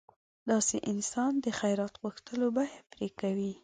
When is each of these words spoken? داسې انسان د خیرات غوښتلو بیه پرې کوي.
داسې 0.49 0.77
انسان 0.91 1.31
د 1.43 1.45
خیرات 1.59 1.93
غوښتلو 2.01 2.47
بیه 2.55 2.77
پرې 2.91 3.07
کوي. 3.19 3.51